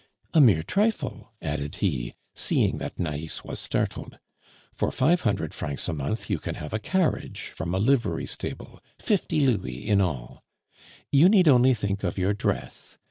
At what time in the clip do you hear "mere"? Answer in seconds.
0.41-0.63